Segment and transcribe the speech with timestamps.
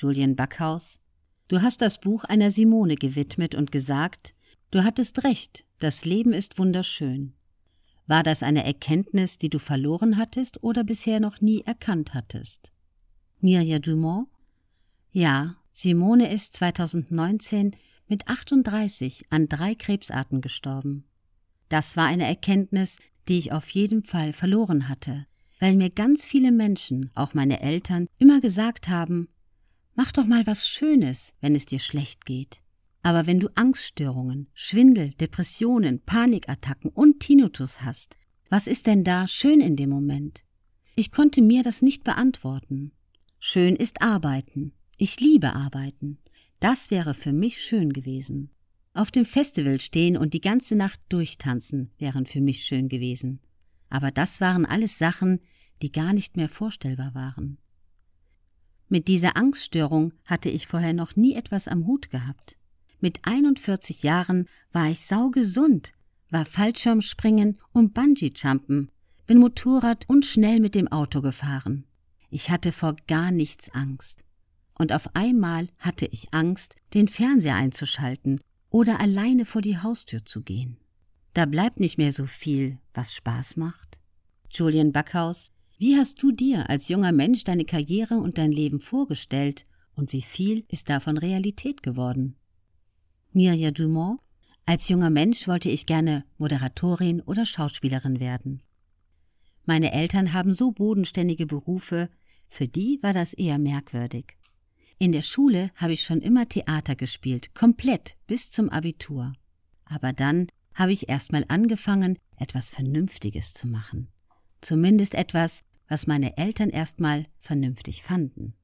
[0.00, 1.00] Julian Backhaus.
[1.48, 4.34] Du hast das Buch einer Simone gewidmet und gesagt,
[4.70, 7.34] du hattest recht, das Leben ist wunderschön.
[8.06, 12.72] War das eine Erkenntnis, die du verloren hattest oder bisher noch nie erkannt hattest?
[13.40, 14.28] Mirja Dumont?
[15.10, 17.76] Ja, Simone ist 2019
[18.06, 21.04] mit 38 an drei Krebsarten gestorben.
[21.68, 25.26] Das war eine Erkenntnis, die ich auf jeden Fall verloren hatte,
[25.60, 29.28] weil mir ganz viele Menschen, auch meine Eltern, immer gesagt haben,
[29.98, 32.62] mach doch mal was Schönes, wenn es dir schlecht geht.
[33.02, 38.16] Aber wenn du Angststörungen, Schwindel, Depressionen, Panikattacken und Tinnitus hast,
[38.48, 40.44] was ist denn da schön in dem Moment?
[40.94, 42.92] Ich konnte mir das nicht beantworten.
[43.40, 44.72] Schön ist Arbeiten.
[44.98, 46.18] Ich liebe Arbeiten.
[46.60, 48.50] Das wäre für mich schön gewesen.
[48.94, 53.40] Auf dem Festival stehen und die ganze Nacht durchtanzen wären für mich schön gewesen.
[53.90, 55.40] Aber das waren alles Sachen,
[55.82, 57.58] die gar nicht mehr vorstellbar waren.
[58.88, 62.56] Mit dieser Angststörung hatte ich vorher noch nie etwas am Hut gehabt.
[63.00, 65.92] Mit 41 Jahren war ich saugesund,
[66.30, 68.90] war Fallschirmspringen und Bungee-Jumpen,
[69.26, 71.84] bin Motorrad und schnell mit dem Auto gefahren.
[72.30, 74.24] Ich hatte vor gar nichts Angst.
[74.78, 80.42] Und auf einmal hatte ich Angst, den Fernseher einzuschalten oder alleine vor die Haustür zu
[80.42, 80.78] gehen.
[81.34, 84.00] Da bleibt nicht mehr so viel, was Spaß macht.
[84.50, 89.64] Julian Backhaus, wie hast du dir als junger Mensch deine Karriere und dein Leben vorgestellt
[89.94, 92.36] und wie viel ist davon Realität geworden?
[93.32, 94.20] Mirja Dumont,
[94.66, 98.62] als junger Mensch wollte ich gerne Moderatorin oder Schauspielerin werden.
[99.64, 102.08] Meine Eltern haben so bodenständige Berufe,
[102.48, 104.36] für die war das eher merkwürdig.
[104.98, 109.32] In der Schule habe ich schon immer Theater gespielt, komplett bis zum Abitur.
[109.84, 114.08] Aber dann habe ich erst mal angefangen, etwas Vernünftiges zu machen.
[114.60, 118.54] Zumindest etwas, was meine Eltern erst mal vernünftig fanden.